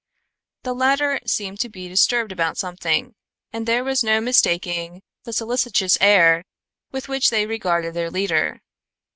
The 0.63 0.73
latter 0.73 1.19
seemed 1.27 1.59
to 1.59 1.69
be 1.69 1.87
disturbed 1.87 2.31
about 2.31 2.57
something, 2.57 3.13
and 3.53 3.67
there 3.67 3.83
was 3.83 4.03
no 4.03 4.19
mistaking 4.19 5.03
the 5.25 5.31
solicitous 5.31 5.95
air 6.01 6.43
with 6.91 7.07
which 7.07 7.29
they 7.29 7.45
regarded 7.45 7.93
their 7.93 8.09
leader. 8.09 8.61